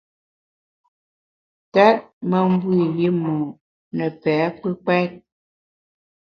[1.73, 1.97] Tèt
[2.29, 3.33] me mbe i yimo’
[3.95, 5.11] ne pe’ kpùkpèt.